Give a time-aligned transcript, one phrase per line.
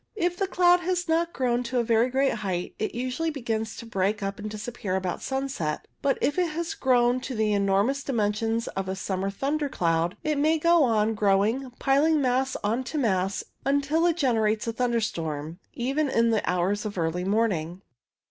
[0.15, 4.23] If the cloud has not grown to very great size it usually begins to break
[4.23, 8.89] up and disappear about sunset, but if it has grown to the enormous dimensions of
[8.89, 14.07] a summer thunder cloud it may go on growing, piling mass on to mass, until
[14.07, 17.83] it generates a thunderstorm, even in the hours of early morning.